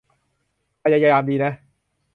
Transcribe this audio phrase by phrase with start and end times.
[0.83, 1.51] พยายามดีนะ